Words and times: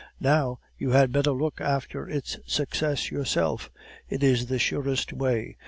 Now, 0.19 0.57
you 0.79 0.89
had 0.93 1.11
better 1.11 1.29
look 1.29 1.61
after 1.61 2.09
its 2.09 2.39
success 2.47 3.11
yourself; 3.11 3.69
it 4.09 4.23
is 4.23 4.47
the 4.47 4.57
surest 4.57 5.13
way. 5.13 5.57